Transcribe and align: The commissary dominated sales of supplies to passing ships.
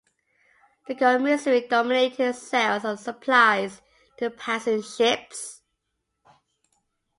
The 0.87 0.95
commissary 0.95 1.67
dominated 1.67 2.33
sales 2.33 2.85
of 2.85 2.97
supplies 2.97 3.83
to 4.17 4.31
passing 4.31 4.81
ships. 4.81 5.61